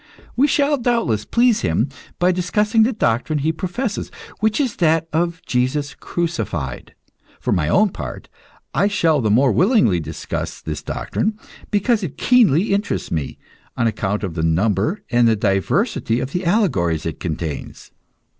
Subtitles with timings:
[0.35, 5.43] We shall, doubtless, please him by discussing the doctrine he professes, which is that of
[5.45, 6.95] Jesus crucified.
[7.39, 8.27] For my own part,
[8.73, 11.37] I shall the more willingly discuss this doctrine,
[11.69, 13.37] because it keenly interests me,
[13.77, 17.91] on account of the number and the diversity of the allegories it contains.